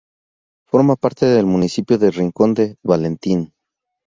Forma 0.65 0.95
parte 0.95 1.27
del 1.27 1.45
municipio 1.45 1.99
de 1.99 2.09
Rincón 2.09 2.55
de 2.55 2.75
Valentín. 2.81 3.53